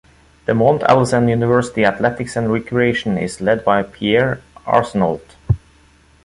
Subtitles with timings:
[0.47, 5.21] The Mount Allison University Athletics and Recreation is led by Pierre Arsenault.